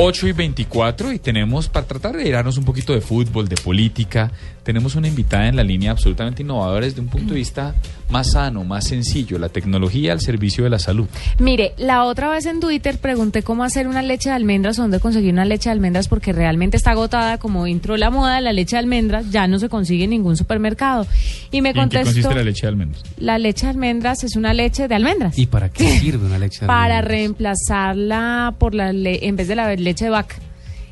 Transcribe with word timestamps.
8 0.00 0.28
y 0.28 0.32
24 0.32 1.12
y 1.12 1.18
tenemos, 1.18 1.68
para 1.68 1.84
tratar 1.84 2.16
de 2.16 2.28
irnos 2.28 2.56
un 2.56 2.64
poquito 2.64 2.92
de 2.92 3.00
fútbol, 3.00 3.48
de 3.48 3.56
política, 3.56 4.30
tenemos 4.62 4.94
una 4.94 5.08
invitada 5.08 5.48
en 5.48 5.56
la 5.56 5.64
línea 5.64 5.90
absolutamente 5.90 6.44
innovadora 6.44 6.86
desde 6.86 7.00
un 7.00 7.08
punto 7.08 7.30
de 7.30 7.40
vista 7.40 7.74
más 8.10 8.32
sano, 8.32 8.64
más 8.64 8.86
sencillo, 8.86 9.38
la 9.38 9.48
tecnología 9.48 10.12
al 10.12 10.20
servicio 10.20 10.64
de 10.64 10.70
la 10.70 10.78
salud. 10.78 11.06
Mire, 11.38 11.74
la 11.76 12.04
otra 12.04 12.30
vez 12.30 12.46
en 12.46 12.60
Twitter 12.60 12.98
pregunté 12.98 13.42
cómo 13.42 13.64
hacer 13.64 13.88
una 13.88 14.02
leche 14.02 14.30
de 14.30 14.34
almendras 14.34 14.78
o 14.78 14.82
dónde 14.82 15.00
conseguir 15.00 15.32
una 15.32 15.44
leche 15.44 15.68
de 15.68 15.74
almendras 15.74 16.08
porque 16.08 16.32
realmente 16.32 16.76
está 16.76 16.92
agotada, 16.92 17.38
como 17.38 17.66
entró 17.66 17.96
la 17.96 18.10
moda 18.10 18.40
la 18.40 18.52
leche 18.52 18.76
de 18.76 18.80
almendras, 18.80 19.30
ya 19.30 19.46
no 19.46 19.58
se 19.58 19.68
consigue 19.68 20.04
en 20.04 20.10
ningún 20.10 20.36
supermercado. 20.36 21.06
Y 21.50 21.62
me 21.62 21.74
contestó... 21.74 22.10
¿En 22.10 22.14
qué 22.14 22.22
consiste 22.22 22.34
la 22.34 22.44
leche 22.44 22.62
de 22.62 22.68
almendras? 22.68 23.02
La 23.18 23.38
leche 23.38 23.66
de 23.66 23.70
almendras 23.70 24.24
es 24.24 24.36
una 24.36 24.54
leche 24.54 24.88
de 24.88 24.94
almendras. 24.94 25.38
¿Y 25.38 25.46
para 25.46 25.68
qué 25.68 25.88
sirve 26.00 26.26
una 26.26 26.38
leche 26.38 26.60
de 26.60 26.66
almendras? 26.66 26.88
Para 26.88 27.00
reemplazarla 27.02 28.54
por 28.58 28.74
la 28.74 28.88
en 28.90 29.36
vez 29.36 29.48
de 29.48 29.54
la 29.54 29.74
leche 29.74 30.06
de 30.06 30.10
vaca. 30.10 30.36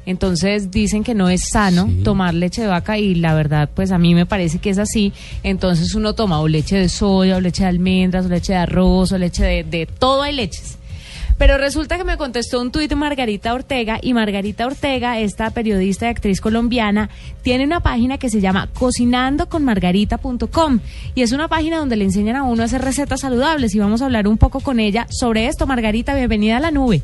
Entonces 0.06 0.70
dicen 0.70 1.04
que 1.04 1.14
no 1.14 1.28
es 1.28 1.48
sano 1.48 1.90
tomar 2.04 2.32
leche 2.32 2.62
de 2.62 2.68
vaca 2.68 2.98
y 2.98 3.16
la 3.16 3.34
verdad 3.34 3.68
pues 3.74 3.90
a 3.90 3.98
mí 3.98 4.14
me 4.14 4.24
parece 4.24 4.58
que 4.58 4.70
es 4.70 4.78
así. 4.78 5.12
Entonces 5.42 5.94
uno 5.94 6.14
toma 6.14 6.40
o 6.40 6.48
leche 6.48 6.76
de 6.76 6.88
soya 6.88 7.36
o 7.36 7.40
leche 7.40 7.64
de 7.64 7.68
almendras 7.68 8.26
o 8.26 8.28
leche 8.28 8.52
de 8.52 8.60
arroz 8.60 9.12
o 9.12 9.18
leche 9.18 9.44
de, 9.44 9.64
de 9.64 9.86
todo 9.86 10.22
hay 10.22 10.34
leches. 10.34 10.78
Pero 11.38 11.58
resulta 11.58 11.98
que 11.98 12.04
me 12.04 12.16
contestó 12.16 12.62
un 12.62 12.72
tuit 12.72 12.94
Margarita 12.94 13.52
Ortega 13.52 13.98
y 14.00 14.14
Margarita 14.14 14.66
Ortega, 14.66 15.18
esta 15.18 15.50
periodista 15.50 16.06
y 16.06 16.08
actriz 16.08 16.40
colombiana, 16.40 17.10
tiene 17.42 17.64
una 17.64 17.80
página 17.80 18.16
que 18.16 18.30
se 18.30 18.40
llama 18.40 18.70
cocinandoconmargarita.com 18.72 20.80
y 21.14 21.22
es 21.22 21.32
una 21.32 21.48
página 21.48 21.78
donde 21.78 21.96
le 21.96 22.04
enseñan 22.04 22.36
a 22.36 22.42
uno 22.42 22.62
a 22.62 22.66
hacer 22.66 22.80
recetas 22.80 23.20
saludables 23.20 23.74
y 23.74 23.78
vamos 23.78 24.00
a 24.00 24.06
hablar 24.06 24.28
un 24.28 24.38
poco 24.38 24.60
con 24.60 24.80
ella 24.80 25.06
sobre 25.10 25.46
esto. 25.46 25.66
Margarita, 25.66 26.14
bienvenida 26.14 26.56
a 26.56 26.60
la 26.60 26.70
nube. 26.70 27.02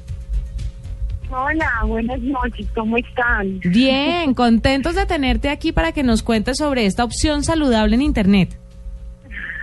Hola, 1.35 1.71
buenas 1.87 2.21
noches, 2.21 2.67
¿cómo 2.75 2.99
están? 2.99 3.59
Bien, 3.61 4.35
contentos 4.35 4.95
de 4.95 5.07
tenerte 5.07 5.49
aquí 5.49 5.73
para 5.73 5.93
que 5.93 6.03
nos 6.03 6.23
cuentes 6.23 6.59
sobre 6.59 6.85
esta 6.85 7.05
opción 7.05 7.43
saludable 7.43 7.95
en 7.95 8.03
Internet. 8.03 8.51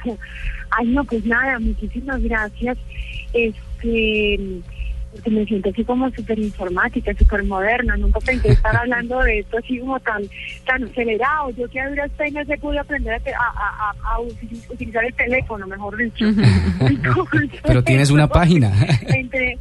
Ay, 0.71 0.87
no, 0.87 1.03
pues 1.03 1.23
nada, 1.25 1.59
muchísimas 1.59 2.23
gracias. 2.23 2.75
Este, 3.33 4.39
porque 5.11 5.29
me 5.29 5.45
siento 5.45 5.69
así 5.69 5.83
como 5.83 6.09
súper 6.09 6.39
informática, 6.39 7.13
súper 7.13 7.43
moderna. 7.43 7.95
Nunca 7.97 8.19
pensé 8.19 8.49
estar 8.49 8.75
hablando 8.79 9.19
de 9.19 9.39
esto 9.39 9.59
así 9.59 9.77
como 9.77 9.99
tan 9.99 10.23
tan 10.65 10.83
acelerado. 10.85 11.51
Yo 11.51 11.69
que 11.69 11.79
a 11.79 11.89
duras 11.89 12.09
penas 12.17 12.49
he 12.49 12.57
podido 12.57 12.81
aprender 12.81 13.21
a, 13.39 13.93
a, 14.03 14.19
utilizar 14.71 15.05
el 15.05 15.13
teléfono, 15.13 15.67
mejor 15.67 15.97
dicho. 15.97 16.25
Pero 17.63 17.83
tienes 17.83 18.09
una 18.09 18.27
página. 18.27 18.71
Entre, 19.01 19.59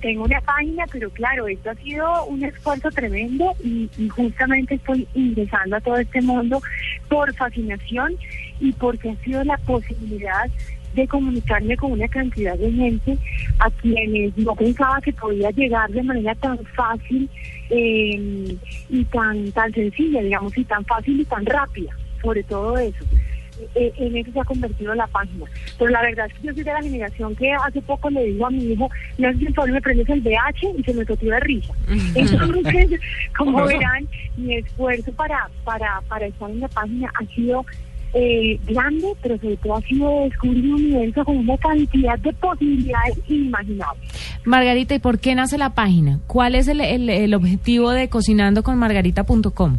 tengo 0.00 0.24
una 0.24 0.40
página, 0.40 0.84
pero 0.90 1.10
claro, 1.10 1.48
esto 1.48 1.70
ha 1.70 1.74
sido 1.76 2.24
un 2.26 2.42
esfuerzo 2.44 2.90
tremendo 2.90 3.54
y, 3.62 3.88
justamente 4.08 4.74
estoy 4.74 5.06
ingresando 5.14 5.76
a 5.76 5.80
todo 5.80 5.96
este 5.96 6.20
mundo 6.22 6.60
por 7.08 7.32
fascinación 7.34 8.14
y 8.60 8.72
porque 8.72 9.10
ha 9.10 9.16
sido 9.24 9.44
la 9.44 9.56
posibilidad 9.58 10.46
de 10.94 11.06
comunicarme 11.06 11.76
con 11.76 11.92
una 11.92 12.08
cantidad 12.08 12.56
de 12.58 12.72
gente 12.72 13.18
a 13.58 13.70
quienes 13.70 14.36
no 14.36 14.54
pensaba 14.54 15.00
que 15.00 15.12
podía 15.12 15.50
llegar 15.50 15.90
de 15.90 16.02
manera 16.02 16.34
tan 16.36 16.58
fácil 16.74 17.28
eh, 17.70 18.56
y 18.88 19.04
tan 19.04 19.52
tan 19.52 19.72
sencilla, 19.72 20.22
digamos, 20.22 20.56
y 20.56 20.64
tan 20.64 20.84
fácil 20.86 21.20
y 21.20 21.24
tan 21.24 21.44
rápida, 21.46 21.92
sobre 22.22 22.42
todo 22.42 22.78
eso. 22.78 23.04
Eh, 23.74 23.92
en 23.96 24.16
eso 24.16 24.32
se 24.32 24.40
ha 24.40 24.44
convertido 24.44 24.94
la 24.94 25.06
página. 25.06 25.46
Pero 25.78 25.90
la 25.90 26.02
verdad 26.02 26.26
es 26.26 26.34
que 26.34 26.46
yo 26.46 26.54
soy 26.54 26.62
de 26.62 26.72
la 26.72 26.82
generación 26.82 27.36
que 27.36 27.52
hace 27.52 27.80
poco 27.82 28.10
le 28.10 28.24
digo 28.24 28.46
a 28.46 28.50
mi 28.50 28.64
hijo, 28.64 28.88
no 29.18 29.28
es 29.28 29.36
que 29.38 29.72
me 29.72 29.80
prendes 29.80 30.08
el 30.08 30.20
VH 30.20 30.74
y 30.78 30.82
se 30.82 30.94
me 30.94 31.04
totió 31.04 31.32
de 31.32 31.40
risa. 31.40 31.72
Entonces, 32.14 33.00
como 33.36 33.64
verán, 33.64 34.08
mi 34.36 34.56
esfuerzo 34.56 35.12
para, 35.12 35.48
para, 35.64 36.00
para 36.08 36.26
estar 36.26 36.50
en 36.50 36.60
la 36.60 36.68
página 36.68 37.10
ha 37.20 37.34
sido 37.34 37.64
eh, 38.14 38.58
grande, 38.66 39.06
pero 39.22 39.36
sobre 39.38 39.56
todo 39.58 39.76
ha 39.76 39.82
sido 39.82 40.24
descubrir 40.24 40.64
un 40.64 40.74
universo 40.74 41.24
con 41.24 41.36
una 41.36 41.56
cantidad 41.58 42.18
de 42.18 42.32
posibilidades 42.34 43.18
inimaginables. 43.28 44.38
Margarita, 44.44 44.94
¿y 44.94 44.98
por 44.98 45.18
qué 45.18 45.34
nace 45.34 45.58
la 45.58 45.74
página? 45.74 46.20
¿Cuál 46.26 46.54
es 46.54 46.68
el, 46.68 46.80
el, 46.80 47.10
el 47.10 47.34
objetivo 47.34 47.90
de 47.90 48.08
cocinandoconmargarita.com? 48.08 49.78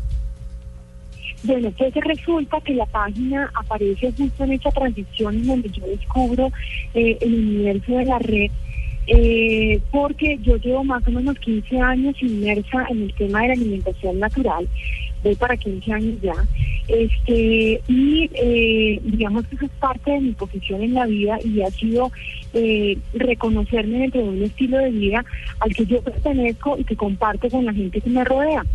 Bueno, 1.43 1.71
pues 1.77 1.93
resulta 1.95 2.59
que 2.61 2.73
la 2.73 2.85
página 2.85 3.49
aparece 3.53 4.11
justo 4.11 4.43
en 4.43 4.53
esta 4.53 4.71
transición 4.71 5.35
en 5.35 5.47
donde 5.47 5.69
yo 5.69 5.85
descubro 5.87 6.51
eh, 6.93 7.17
el 7.21 7.33
universo 7.33 7.93
de 7.93 8.05
la 8.05 8.19
red, 8.19 8.51
eh, 9.07 9.79
porque 9.89 10.37
yo 10.41 10.57
llevo 10.57 10.83
más 10.83 11.07
o 11.07 11.11
menos 11.11 11.39
15 11.39 11.79
años 11.79 12.21
inmersa 12.21 12.85
en 12.89 13.03
el 13.03 13.13
tema 13.13 13.41
de 13.41 13.47
la 13.47 13.53
alimentación 13.53 14.19
natural, 14.19 14.67
voy 15.23 15.35
para 15.35 15.55
15 15.55 15.93
años 15.93 16.21
ya, 16.21 16.33
este 16.89 17.81
y 17.87 18.29
eh, 18.33 18.99
digamos 19.03 19.47
que 19.47 19.55
eso 19.55 19.65
es 19.65 19.71
parte 19.79 20.11
de 20.11 20.19
mi 20.19 20.31
posición 20.33 20.81
en 20.81 20.93
la 20.93 21.05
vida 21.05 21.39
y 21.43 21.61
ha 21.61 21.71
sido 21.71 22.11
reconocerme 23.13 23.99
dentro 23.99 24.23
de 24.23 24.27
un 24.27 24.43
estilo 24.43 24.79
de 24.79 24.89
vida 24.89 25.23
al 25.59 25.73
que 25.73 25.85
yo 25.85 26.01
pertenezco 26.01 26.77
y 26.77 26.83
que 26.83 26.95
comparto 26.95 27.47
con 27.47 27.63
la 27.63 27.73
gente 27.73 28.01
que 28.01 28.09
me 28.09 28.25
rodea. 28.25 28.65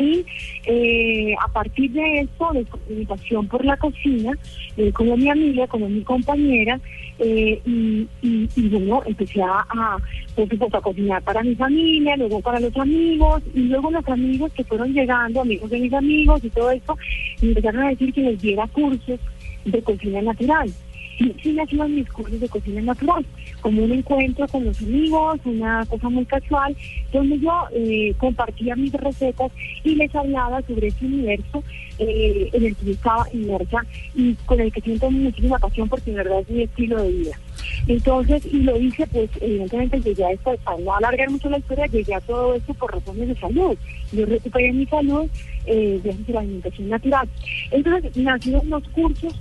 Y 0.00 0.24
eh, 0.64 1.34
a 1.38 1.48
partir 1.48 1.90
de 1.92 2.20
esto, 2.20 2.50
de 2.52 2.64
comunicación 2.64 3.46
por 3.48 3.64
la 3.64 3.76
cocina, 3.76 4.32
eh, 4.76 4.90
como 4.92 5.16
mi 5.16 5.28
amiga, 5.28 5.66
como 5.66 5.88
mi 5.88 6.02
compañera, 6.02 6.80
eh, 7.18 7.60
y, 7.64 8.68
bueno, 8.70 9.02
empecé 9.04 9.42
a, 9.42 9.98
por 10.34 10.48
supuesto, 10.48 10.78
a 10.78 10.80
cocinar 10.80 11.22
para 11.22 11.42
mi 11.42 11.54
familia, 11.54 12.16
luego 12.16 12.40
para 12.40 12.60
los 12.60 12.74
amigos, 12.78 13.42
y 13.54 13.60
luego 13.64 13.90
los 13.90 14.08
amigos 14.08 14.50
que 14.54 14.64
fueron 14.64 14.94
llegando, 14.94 15.42
amigos 15.42 15.68
de 15.68 15.80
mis 15.80 15.92
amigos 15.92 16.42
y 16.42 16.48
todo 16.48 16.70
eso, 16.70 16.96
empezaron 17.42 17.82
a 17.82 17.90
decir 17.90 18.12
que 18.14 18.22
les 18.22 18.40
diera 18.40 18.66
cursos 18.68 19.20
de 19.66 19.82
cocina 19.82 20.22
natural 20.22 20.72
y 21.20 21.34
sí 21.42 21.52
nacieron 21.52 21.94
mis 21.94 22.08
cursos 22.08 22.40
de 22.40 22.48
cocina 22.48 22.80
natural, 22.80 23.24
como 23.60 23.84
un 23.84 23.92
encuentro 23.92 24.48
con 24.48 24.64
los 24.64 24.80
amigos, 24.80 25.38
una 25.44 25.84
cosa 25.84 26.08
muy 26.08 26.24
casual, 26.24 26.74
donde 27.12 27.38
yo 27.38 27.52
eh, 27.72 28.14
compartía 28.16 28.74
mis 28.74 28.92
recetas 28.92 29.52
y 29.84 29.96
les 29.96 30.14
hablaba 30.14 30.62
sobre 30.62 30.88
ese 30.88 31.04
universo 31.04 31.62
eh, 31.98 32.48
en 32.54 32.64
el 32.64 32.74
que 32.74 32.86
yo 32.86 32.92
estaba 32.92 33.26
inmersa 33.34 33.84
y 34.14 34.34
con 34.46 34.60
el 34.60 34.72
que 34.72 34.80
siento 34.80 35.10
muchísima 35.10 35.58
pasión 35.58 35.90
porque 35.90 36.10
en 36.10 36.16
verdad 36.16 36.40
es 36.40 36.48
mi 36.48 36.62
estilo 36.62 37.02
de 37.02 37.12
vida. 37.12 37.38
Entonces, 37.86 38.46
y 38.46 38.60
lo 38.60 38.78
hice, 38.78 39.06
pues 39.08 39.28
evidentemente 39.42 40.00
llegué 40.00 40.24
a 40.24 40.32
esto, 40.32 40.56
para 40.64 40.78
no 40.78 40.94
alargar 40.94 41.30
mucho 41.30 41.50
la 41.50 41.58
historia, 41.58 41.86
llegué 41.86 42.14
a 42.14 42.20
todo 42.22 42.54
esto 42.54 42.72
por 42.72 42.94
razones 42.94 43.28
de 43.28 43.36
salud. 43.36 43.76
Yo 44.12 44.24
recuperé 44.24 44.72
mi 44.72 44.86
salud 44.86 45.28
eh, 45.66 46.00
gracias 46.02 46.28
la 46.30 46.40
alimentación 46.40 46.88
natural. 46.88 47.28
Entonces, 47.70 48.16
nacieron 48.16 48.70
los 48.70 48.88
cursos 48.88 49.34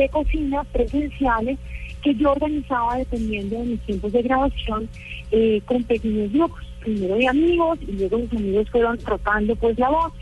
de 0.00 0.08
cocina 0.08 0.64
presenciales 0.64 1.58
que 2.02 2.14
yo 2.14 2.32
organizaba 2.32 2.96
dependiendo 2.96 3.58
de 3.58 3.64
mis 3.64 3.80
tiempos 3.80 4.12
de 4.12 4.22
grabación 4.22 4.88
eh, 5.30 5.60
con 5.64 5.82
pequeños 5.84 6.32
grupos, 6.32 6.60
primero 6.80 7.16
de 7.16 7.28
amigos 7.28 7.78
y 7.86 7.92
luego 7.92 8.18
los 8.18 8.32
amigos 8.32 8.70
fueron 8.70 8.98
rotando 9.04 9.54
pues 9.56 9.78
la 9.78 9.90
voz 9.90 10.12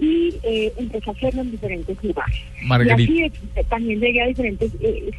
y 0.00 0.32
eh, 0.44 0.72
empecé 0.76 1.10
a 1.10 1.12
hacerlo 1.12 1.42
en 1.42 1.50
diferentes 1.50 2.04
lugares. 2.04 2.36
Y 2.62 2.90
así 2.90 3.22
eh, 3.24 3.32
también 3.68 4.00
llegué 4.00 4.22
a 4.22 4.26
diferentes 4.28 4.72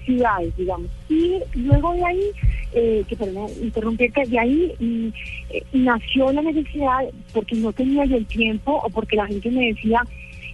ciudades, 0.06 0.56
digamos. 0.56 0.88
Y 1.10 1.36
luego 1.56 1.94
de 1.94 2.06
ahí, 2.06 3.04
que 3.08 3.16
perdón, 3.18 3.50
interrumpirte, 3.62 4.26
de 4.26 4.40
ahí 4.40 4.74
mm, 4.80 5.84
nació 5.84 6.32
la 6.32 6.42
necesidad, 6.42 7.00
porque 7.34 7.56
no 7.56 7.74
tenía 7.74 8.06
yo 8.06 8.16
el 8.16 8.26
tiempo 8.26 8.82
o 8.84 8.90
porque 8.90 9.18
la 9.18 9.28
gente 9.28 9.52
me 9.52 9.68
decía, 9.68 10.02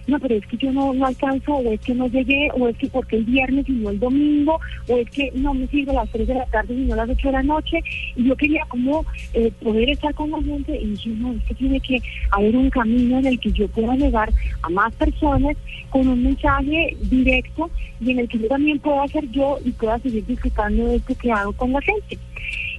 no, 0.06 0.18
pero 0.20 0.36
es 0.36 0.46
que 0.46 0.56
yo 0.56 0.72
no, 0.72 0.92
no 0.94 1.06
alcanzo, 1.06 1.54
o 1.54 1.72
es 1.72 1.80
que 1.80 1.94
no 1.94 2.06
llegué, 2.06 2.48
o 2.54 2.68
es 2.68 2.76
que 2.76 2.88
porque 2.88 3.16
el 3.16 3.24
viernes 3.24 3.68
y 3.68 3.72
no 3.72 3.90
el 3.90 3.98
domingo, 3.98 4.60
o 4.88 4.96
es 4.96 5.10
que 5.10 5.32
no 5.34 5.54
me 5.54 5.66
sirve 5.68 5.90
a 5.92 5.94
las 5.94 6.10
3 6.10 6.28
de 6.28 6.34
la 6.34 6.46
tarde 6.46 6.74
y 6.74 6.84
no 6.84 6.94
a 6.94 6.98
las 6.98 7.10
8 7.10 7.28
de 7.28 7.32
la 7.32 7.42
noche. 7.42 7.80
Y 8.14 8.24
yo 8.24 8.36
quería 8.36 8.64
como 8.68 9.04
eh, 9.34 9.50
poder 9.62 9.90
estar 9.90 10.14
con 10.14 10.30
la 10.30 10.42
gente 10.42 10.78
y 10.80 10.86
dije, 10.86 11.10
no, 11.10 11.32
es 11.32 11.42
que 11.44 11.54
tiene 11.54 11.80
que 11.80 12.00
haber 12.30 12.56
un 12.56 12.70
camino 12.70 13.18
en 13.18 13.26
el 13.26 13.40
que 13.40 13.52
yo 13.52 13.68
pueda 13.68 13.96
llegar 13.96 14.32
a 14.62 14.68
más 14.70 14.94
personas 14.94 15.56
con 15.90 16.06
un 16.08 16.22
mensaje 16.22 16.96
directo 17.02 17.70
y 18.00 18.10
en 18.10 18.20
el 18.20 18.28
que 18.28 18.38
yo 18.38 18.48
también 18.48 18.78
pueda 18.78 19.06
ser 19.08 19.28
yo 19.30 19.58
y 19.64 19.70
pueda 19.72 19.98
seguir 19.98 20.24
disfrutando 20.26 20.86
de 20.86 20.96
esto 20.96 21.14
que 21.16 21.32
hago 21.32 21.52
con 21.52 21.72
la 21.72 21.80
gente. 21.80 22.18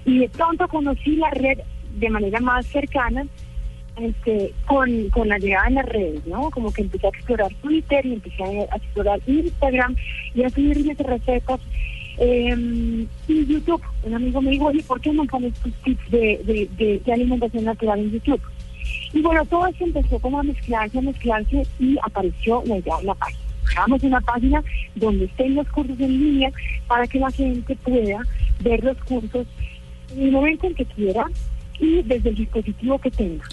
Y 0.06 0.19
de 0.19 0.30
pronto 0.30 0.68
conocí 0.68 1.15
la 1.18 1.30
red 1.31 1.59
de 2.00 2.09
manera 2.09 2.39
más 2.39 2.65
cercana 2.68 3.25
este, 3.99 4.53
con, 4.65 4.89
la 5.27 5.38
llegada 5.38 5.69
de 5.69 5.75
las 5.75 5.85
redes, 5.85 6.25
¿no? 6.25 6.49
Como 6.51 6.71
que 6.71 6.83
empecé 6.83 7.07
a 7.07 7.09
explorar 7.09 7.53
Twitter 7.61 8.05
y 8.05 8.13
empecé 8.13 8.44
a, 8.44 8.75
explorar 8.75 9.19
Instagram 9.25 9.95
y 10.35 10.44
a 10.44 10.49
subir 10.49 10.83
mis 10.85 10.97
recetas. 10.97 11.59
Eh, 12.19 13.05
YouTube, 13.27 13.81
un 14.03 14.13
amigo 14.13 14.41
me 14.41 14.51
dijo, 14.51 14.65
oye, 14.65 14.83
¿por 14.83 14.99
qué 15.01 15.11
no 15.13 15.25
pones 15.25 15.53
tus 15.55 15.73
tips 15.83 16.11
de, 16.11 16.69
de, 16.77 17.13
alimentación 17.13 17.65
natural 17.65 17.99
en 17.99 18.11
YouTube? 18.11 18.41
Y 19.13 19.21
bueno, 19.21 19.45
todo 19.45 19.67
eso 19.67 19.83
empezó 19.83 20.19
como 20.19 20.39
a 20.39 20.44
mezclarse, 20.44 20.97
a 20.97 21.01
mezclarse 21.01 21.63
y 21.79 21.97
apareció 22.03 22.63
la 22.65 22.75
de 22.75 22.91
la 23.03 23.13
página. 23.15 23.39
Hagamos 23.71 24.03
una 24.03 24.21
página 24.21 24.63
donde 24.95 25.25
estén 25.25 25.55
los 25.55 25.67
cursos 25.69 25.99
en 25.99 26.19
línea 26.19 26.51
para 26.88 27.05
que 27.05 27.19
la 27.19 27.29
gente 27.31 27.75
pueda 27.75 28.21
ver 28.61 28.83
los 28.83 28.97
cursos 29.03 29.45
en 30.15 30.23
el 30.23 30.31
momento 30.31 30.67
en 30.67 30.75
que 30.75 30.85
quiera 30.85 31.25
y 31.79 32.01
desde 32.03 32.29
el 32.29 32.35
dispositivo 32.35 32.97
que 32.99 33.11
tenga. 33.11 33.44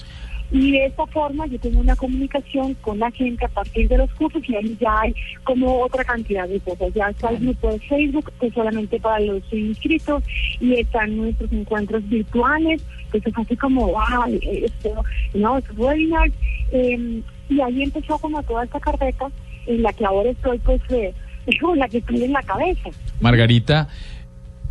Y 0.55 0.71
de 0.71 0.87
esta 0.87 1.05
forma 1.07 1.49
yo 1.49 1.59
tengo 1.59 1.81
una 1.81 1.97
comunicación 1.97 2.75
con 2.75 3.01
la 3.01 3.11
gente 3.11 3.45
a 3.45 3.49
partir 3.49 3.89
de 3.89 3.99
los 3.99 4.09
cursos 4.13 4.41
y 4.49 4.55
ahí 4.55 4.77
ya 4.81 5.01
hay 5.01 5.13
como 5.43 5.81
otra 5.81 6.05
cantidad 6.05 6.49
de 6.49 6.61
cosas. 6.61 6.95
Ya 6.95 7.09
está 7.09 7.31
el 7.31 7.39
grupo 7.39 7.73
de 7.73 7.81
Facebook, 7.81 8.33
que 8.39 8.47
es 8.47 8.55
solamente 8.55 9.01
para 9.01 9.19
los 9.19 9.43
inscritos, 9.53 10.23
y 10.61 10.75
están 10.75 11.17
nuestros 11.17 11.51
encuentros 11.51 12.09
virtuales, 12.09 12.85
que 13.11 13.19
es 13.19 13.25
así 13.37 13.57
como, 13.57 13.89
wow, 13.89 14.39
esto, 14.43 15.03
no, 15.35 15.59
webinars. 15.77 16.33
Eh, 16.71 17.21
y 17.49 17.61
ahí 17.61 17.83
empezó 17.83 18.17
como 18.19 18.41
toda 18.45 18.63
esta 18.63 18.79
carpeta 18.79 19.27
en 19.67 19.83
la 19.83 19.93
que 19.93 20.05
ahora 20.05 20.31
estoy, 20.31 20.59
pues, 20.61 20.81
eh, 20.91 21.13
con 21.61 21.77
la 21.81 21.89
que 21.89 21.99
estoy 21.99 22.23
en 22.23 22.33
la 22.33 22.43
cabeza. 22.45 22.91
Margarita, 23.21 23.89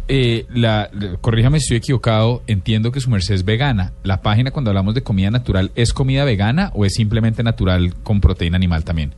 eh, 0.08 0.46
la, 0.54 0.90
corríjame 1.22 1.60
si 1.60 1.64
estoy 1.66 1.78
equivocado, 1.78 2.44
entiendo 2.48 2.92
que 2.92 3.00
su 3.00 3.10
merced 3.10 3.36
es 3.36 3.46
vegana. 3.46 3.94
¿La 4.04 4.22
página 4.22 4.52
cuando 4.52 4.72
hablamos 4.72 4.96
de 4.96 5.04
comida 5.04 5.32
natural 5.32 5.72
es 5.76 5.94
comida 5.94 6.26
vegana 6.26 6.72
o 6.74 6.86
es 6.86 6.94
simplemente 6.94 7.44
natural 7.44 7.94
con 8.04 8.20
proteína 8.20 8.58
animal 8.58 8.84
también? 8.84 9.14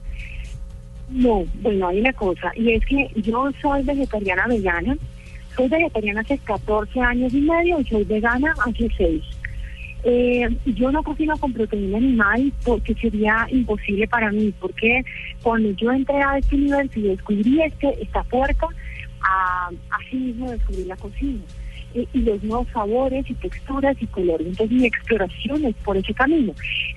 No, 1.09 1.45
bueno, 1.61 1.87
hay 1.87 1.99
una 1.99 2.13
cosa, 2.13 2.51
y 2.55 2.71
es 2.71 2.85
que 2.85 3.09
yo 3.15 3.49
soy 3.61 3.83
vegetariana 3.83 4.47
vegana, 4.47 4.97
soy 5.55 5.69
vegetariana 5.69 6.21
hace 6.21 6.37
14 6.39 6.99
años 6.99 7.33
y 7.33 7.41
medio 7.41 7.79
y 7.79 7.85
soy 7.85 8.03
vegana 8.03 8.53
hace 8.65 8.89
6. 8.97 9.23
Eh, 10.07 10.47
yo 10.65 10.91
no 10.91 11.01
cocino 11.01 11.35
con 11.37 11.51
proteína 11.51 11.97
animal 11.97 12.53
porque 12.63 12.93
sería 12.93 13.47
imposible 13.49 14.07
para 14.07 14.31
mí, 14.31 14.53
porque 14.59 15.03
cuando 15.41 15.71
yo 15.71 15.91
entré 15.91 16.21
a 16.21 16.39
universo 16.51 16.99
y 16.99 17.03
descubrí 17.03 17.61
este, 17.61 18.03
esta 18.03 18.23
puerta, 18.23 18.67
a, 19.25 19.69
así 19.91 20.15
mismo 20.15 20.51
descubrir 20.51 20.87
la 20.87 20.97
cocina. 20.97 21.41
Y, 21.93 22.07
los 22.19 22.43
nuevos 22.43 22.67
sabores 22.73 23.29
y 23.29 23.33
texturas 23.35 23.95
y 24.01 24.07
colores. 24.07 24.47
Entonces 24.47 24.77
mi 24.77 24.85
exploración 24.85 25.63
es 25.63 25.75
por 25.77 25.95
ese 25.95 26.13
camino. 26.13 26.53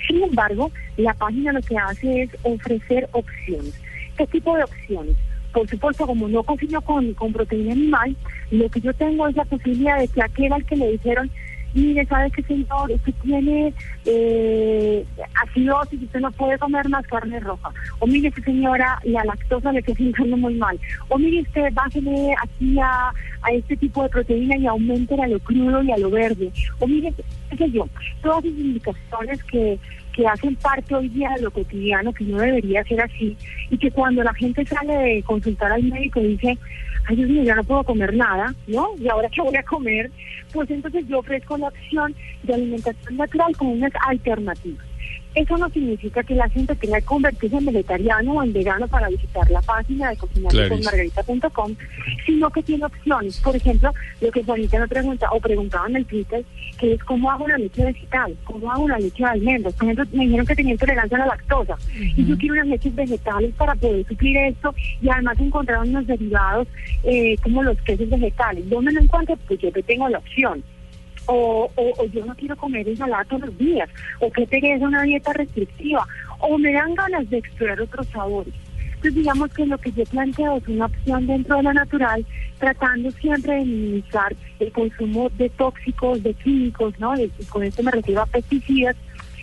Sin 0.07 0.23
embargo, 0.23 0.73
la 0.97 1.15
página 1.15 1.53
lo 1.53 1.61
que 1.61 1.77
hace 1.77 2.23
es 2.23 2.31
ofrecer 2.43 3.09
opciones. 3.13 3.81
¿Qué 4.17 4.27
tipo 4.27 4.57
de 4.57 4.65
opciones? 4.65 5.17
Por 5.53 5.69
supuesto, 5.69 6.07
como 6.07 6.27
no 6.27 6.43
cocino 6.43 6.81
con, 6.83 7.15
con 7.15 7.33
proteína 7.33 7.73
animal, 7.73 8.17
lo 8.51 8.69
que 8.69 8.81
yo 8.81 8.93
tengo 8.95 9.29
es 9.29 9.37
la 9.37 9.45
posibilidad 9.45 9.99
de 9.99 10.09
que 10.09 10.23
aquel 10.23 10.53
al 10.53 10.65
que 10.67 10.77
le 10.77 10.91
dijeron, 10.93 11.31
mire, 11.75 12.07
¿sabe 12.07 12.31
qué, 12.31 12.43
señor? 12.43 12.91
Usted 12.91 13.15
tiene 13.23 13.73
eh, 14.05 15.05
acidosis, 15.43 16.03
usted 16.03 16.21
no 16.21 16.33
puede 16.33 16.59
comer 16.59 16.89
más 16.89 17.07
carne 17.07 17.41
roja. 17.41 17.71
O 18.01 18.07
mire, 18.07 18.33
señora, 18.45 18.99
la 19.05 19.25
lactosa 19.25 19.73
le 19.73 19.81
está 19.81 19.95
sintiendo 19.95 20.37
muy 20.37 20.55
mal. 20.55 20.79
O 21.09 21.19
mire, 21.19 21.43
usted 21.43 21.73
bájele 21.73 22.35
aquí 22.43 22.79
a, 22.79 23.13
a 23.43 23.53
este 23.53 23.77
tipo 23.77 24.03
de 24.03 24.09
proteína 24.09 24.57
y 24.57 24.67
aumente 24.67 25.21
a 25.21 25.27
lo 25.27 25.39
crudo 25.41 25.83
y 25.83 25.91
a 25.91 25.99
lo 25.99 26.11
verde. 26.11 26.51
O 26.79 26.87
mire, 26.87 27.13
qué 27.51 27.57
sé 27.57 27.71
yo, 27.71 27.89
todas 28.23 28.45
esas 28.45 28.59
indicaciones 28.59 29.43
que 29.45 29.79
que 30.19 30.27
hacen 30.27 30.57
parte 30.57 30.97
hoy 30.97 31.09
día 31.11 31.31
de 31.37 31.43
lo 31.43 31.53
cotidiano, 31.53 32.13
que 32.13 32.25
no 32.25 32.39
debería 32.39 32.83
ser 32.83 33.01
así, 33.01 33.37
y 33.71 33.79
que 33.79 33.89
cuando 33.93 34.25
la 34.25 34.35
gente 34.35 34.67
sale 34.67 34.93
de 34.93 35.23
consultar 35.23 35.71
al 35.71 35.85
médico 35.85 36.19
y 36.21 36.35
dice, 36.35 36.59
ay 37.07 37.15
Dios 37.15 37.31
mío, 37.31 37.45
ya 37.45 37.55
no 37.55 37.63
puedo 37.63 37.85
comer 37.85 38.13
nada, 38.15 38.53
¿no? 38.67 38.89
¿Y 38.99 39.09
ahora 39.09 39.29
qué 39.29 39.41
voy 39.41 39.55
a 39.55 39.63
comer? 39.63 40.11
Pues 40.53 40.69
entonces 40.71 41.07
yo 41.07 41.21
ofrezco 41.21 41.57
la 41.57 41.69
opción 41.69 42.17
de 42.43 42.53
alimentación 42.53 43.17
natural 43.17 43.57
con 43.57 43.69
unas 43.69 43.93
alternativas. 44.09 44.88
Eso 45.35 45.57
no 45.57 45.69
significa 45.71 46.23
que 46.23 46.35
la 46.35 46.49
gente 46.49 46.75
tenga 46.75 46.99
que 47.01 47.07
convertirse 47.07 47.57
en 47.57 47.67
vegetariano 47.67 48.33
o 48.33 48.43
en 48.43 48.53
vegano 48.53 48.89
para 48.89 49.09
visitar 49.09 49.49
la 49.51 49.63
página 49.63 50.11
de 50.11 50.17
cocinarconmargarita.com, 50.17 51.77
sino 52.27 52.51
que 52.51 52.63
tiene 52.63 52.87
opciones. 52.87 53.39
Por 53.41 53.55
ejemplo, 53.55 53.93
lo 54.21 54.31
que 54.31 54.43
Juanita 54.43 54.79
me 54.79 54.89
pregunta 54.89 55.29
o 55.31 55.41
preguntaba 55.41 55.89
en 55.89 55.97
el 55.97 56.07
Twitter, 56.07 56.45
que 56.79 56.95
es 56.95 57.05
cómo 57.05 57.31
hago 57.31 57.45
una 57.45 57.59
leche 57.59 57.85
vegetal, 57.85 58.37
cómo 58.45 58.73
hago 58.73 58.85
una 58.85 58.99
leche 58.99 59.23
de 59.23 59.29
almendras. 59.31 59.75
Por 59.75 59.85
ejemplo, 59.85 60.07
me 60.13 60.25
dijeron 60.25 60.47
que 60.47 60.57
tenía 60.57 60.73
intolerancia 60.73 61.17
a 61.17 61.21
la 61.21 61.27
lactosa 61.27 61.77
y 61.95 62.25
yo 62.25 62.37
quiero 62.39 62.55
unas 62.55 62.69
leches 62.69 62.95
vegetales 62.95 63.55
para 63.55 63.75
poder 63.75 64.07
suplir 64.07 64.37
esto 64.39 64.75
y 65.01 65.09
además 65.09 65.39
encontrar 65.39 65.81
unos 65.81 66.07
derivados 66.07 66.67
eh, 67.05 67.37
como 67.43 67.63
los 67.63 67.81
quesos 67.83 68.09
vegetales. 68.09 68.69
¿Dónde 68.69 68.93
lo 68.93 69.01
encuentro? 69.01 69.37
Pues 69.47 69.61
yo 69.61 69.73
que 69.73 69.83
tengo 69.83 70.09
la 70.09 70.19
opción 70.19 70.63
o, 71.29 71.71
o, 71.77 72.07
yo 72.07 72.25
no 72.25 72.35
quiero 72.35 72.57
comer 72.57 72.89
ensalada 72.89 73.25
todos 73.25 73.43
los 73.43 73.59
días, 73.59 73.89
o 74.21 74.31
que 74.31 74.49
es 74.51 74.83
una 74.83 75.03
dieta 75.03 75.33
restrictiva, 75.35 76.07
o 76.41 76.59
me 76.59 76.73
dan 76.73 76.95
ganas 76.95 77.29
de 77.29 77.39
explorar 77.39 77.81
otros 77.81 78.07
sabores. 78.09 78.55
Entonces 78.99 79.15
digamos 79.15 79.53
que 79.53 79.67
lo 79.67 79.79
que 79.79 79.93
yo 79.93 80.05
planteo 80.07 80.57
es 80.57 80.67
una 80.67 80.87
opción 80.87 81.27
dentro 81.27 81.57
de 81.59 81.63
lo 81.63 81.73
natural, 81.73 82.27
tratando 82.59 83.11
siempre 83.13 83.55
de 83.57 83.65
minimizar 83.65 84.35
el 84.59 84.73
consumo 84.73 85.31
de 85.37 85.51
tóxicos, 85.51 86.23
de 86.23 86.35
químicos, 86.35 86.99
¿no? 86.99 87.15
Y 87.17 87.31
con 87.49 87.63
esto 87.63 87.83
me 87.83 87.93
refiero 87.93 88.23
a 88.23 88.27
pesticidas, 88.27 88.97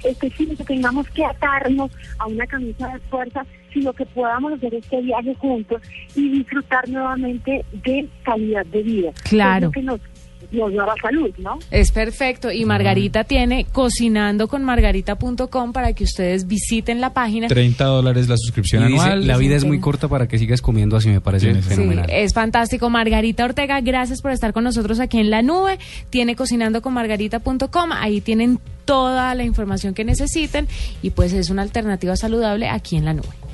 es 0.03 0.17
que 0.17 0.29
sí, 0.31 0.47
que 0.47 0.63
tengamos 0.63 1.07
que 1.11 1.23
atarnos 1.23 1.91
a 2.19 2.25
una 2.25 2.45
camisa 2.47 2.89
de 2.89 2.99
fuerza, 3.01 3.45
sino 3.73 3.93
que 3.93 4.05
podamos 4.07 4.53
hacer 4.53 4.73
este 4.73 5.01
viaje 5.01 5.35
juntos 5.35 5.81
y 6.15 6.29
disfrutar 6.29 6.89
nuevamente 6.89 7.63
de 7.71 8.07
calidad 8.23 8.65
de 8.65 8.83
vida. 8.83 9.11
Claro 9.23 9.71
nos 9.81 10.01
daba 10.51 10.94
salud, 11.01 11.31
¿no? 11.38 11.59
Es 11.71 11.92
perfecto. 11.92 12.51
Y 12.51 12.65
Margarita 12.65 13.24
tiene 13.24 13.65
cocinando 13.71 14.47
con 14.47 14.63
margarita.com 14.63 15.74
para 15.74 15.94
que 15.94 16.03
ustedes 16.03 16.47
visiten 16.47 17.01
la 17.01 17.13
página. 17.13 17.47
30 17.47 17.86
dólares 17.86 18.27
la 18.27 18.38
suscripción 18.38 18.83
anual. 18.83 19.27
la 19.27 19.38
vida 19.38 19.56
es 19.56 19.65
muy 19.65 19.80
corta 19.80 20.07
para 20.07 20.27
que 20.27 20.38
sigas 20.38 20.62
comiendo 20.62 20.97
así, 20.97 21.09
me 21.09 21.21
parece 21.21 21.53
fenomenal. 21.62 22.07
es 22.09 22.33
fantástico. 22.33 22.89
Margarita 22.89 23.45
Ortega, 23.45 23.81
gracias 23.81 24.21
por 24.21 24.31
estar 24.31 24.53
con 24.53 24.63
nosotros 24.63 25.00
aquí 25.00 25.19
en 25.19 25.30
la 25.30 25.42
nube. 25.42 25.80
Tiene 26.09 26.36
cocinando 26.36 26.81
con 26.81 26.94
margarita.com. 26.94 27.91
Ahí 27.91 28.21
tienen 28.21 28.59
toda 28.86 29.33
la 29.36 29.44
información 29.44 29.94
que 29.94 30.06
necesiten 30.06 30.68
y 31.01 31.09
pues 31.09 31.33
es 31.33 31.50
una 31.50 31.63
alternativa 31.63 32.15
saludable 32.15 32.68
aquí 32.68 32.98
en 32.98 33.06
la 33.06 33.13
nube. 33.13 33.44